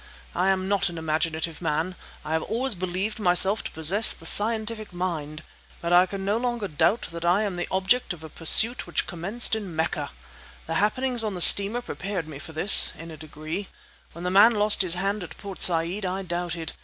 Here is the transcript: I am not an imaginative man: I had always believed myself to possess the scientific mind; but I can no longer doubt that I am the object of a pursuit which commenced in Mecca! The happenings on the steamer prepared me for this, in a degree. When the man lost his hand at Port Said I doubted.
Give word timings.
I 0.33 0.47
am 0.49 0.67
not 0.67 0.89
an 0.89 0.97
imaginative 0.97 1.61
man: 1.61 1.93
I 2.25 2.33
had 2.33 2.41
always 2.41 2.73
believed 2.73 3.19
myself 3.19 3.63
to 3.63 3.69
possess 3.71 4.11
the 4.13 4.25
scientific 4.25 4.91
mind; 4.93 5.43
but 5.79 5.93
I 5.93 6.07
can 6.07 6.25
no 6.25 6.37
longer 6.37 6.67
doubt 6.67 7.09
that 7.11 7.23
I 7.23 7.43
am 7.43 7.53
the 7.55 7.67
object 7.69 8.11
of 8.11 8.23
a 8.23 8.27
pursuit 8.29 8.87
which 8.87 9.05
commenced 9.05 9.53
in 9.53 9.75
Mecca! 9.75 10.09
The 10.65 10.73
happenings 10.81 11.23
on 11.23 11.35
the 11.35 11.39
steamer 11.39 11.81
prepared 11.83 12.27
me 12.27 12.39
for 12.39 12.51
this, 12.51 12.93
in 12.97 13.11
a 13.11 13.15
degree. 13.17 13.67
When 14.13 14.23
the 14.23 14.31
man 14.31 14.55
lost 14.55 14.81
his 14.81 14.95
hand 14.95 15.23
at 15.23 15.37
Port 15.37 15.61
Said 15.61 16.03
I 16.03 16.23
doubted. 16.23 16.73